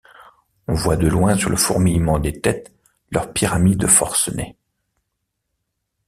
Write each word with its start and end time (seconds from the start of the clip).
On 0.67 0.73
voit 0.73 0.97
de 0.97 1.07
loin 1.07 1.35
sur 1.37 1.51
le 1.51 1.55
fourmillement 1.57 2.17
des 2.17 2.41
têtes 2.41 2.73
leur 3.11 3.31
pyramide 3.31 3.85
forcenée. 3.85 4.57